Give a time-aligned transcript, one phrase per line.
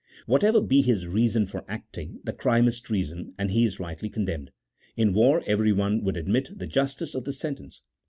[0.25, 4.49] Whatever be his reason for acting, the crime is treason, and he is rightly condemned:
[4.97, 7.83] in war, everyone would admit the justice of his sentence.